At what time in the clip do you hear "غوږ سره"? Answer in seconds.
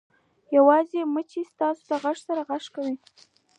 2.01-2.41